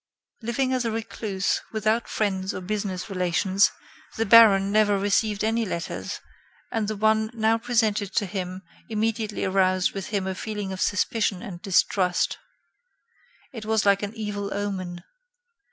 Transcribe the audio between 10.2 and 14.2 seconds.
him a feeling of suspicion and distrust. It was like an